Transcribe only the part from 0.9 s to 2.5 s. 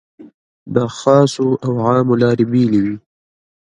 خاصو او عامو لارې